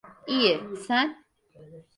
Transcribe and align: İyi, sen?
İyi, 0.27 0.63
sen? 0.87 1.23